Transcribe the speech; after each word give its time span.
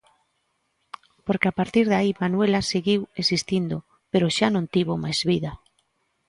Porque 1.25 1.47
a 1.49 1.55
partir 1.59 1.85
de 1.91 1.95
aí 1.99 2.11
Manuela 2.21 2.61
seguiu 2.73 3.01
existindo, 3.21 3.75
pero 4.11 4.33
xa 4.37 4.47
non 4.51 4.69
tivo 4.73 4.93
máis 5.03 5.19
vida. 5.29 5.51